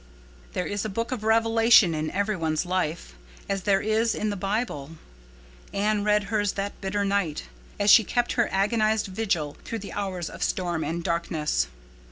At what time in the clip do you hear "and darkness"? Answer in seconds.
10.83-11.67